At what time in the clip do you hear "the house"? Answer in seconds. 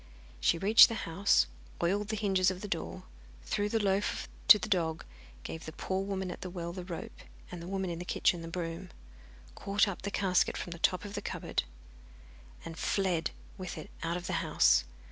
0.89-1.45, 14.25-14.85